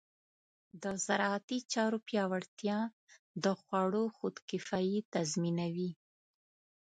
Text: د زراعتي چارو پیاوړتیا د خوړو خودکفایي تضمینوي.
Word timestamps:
د 0.83 0.85
زراعتي 1.05 1.59
چارو 1.73 1.97
پیاوړتیا 2.07 2.77
د 3.43 3.45
خوړو 3.61 4.03
خودکفایي 4.17 4.99
تضمینوي. 5.13 5.91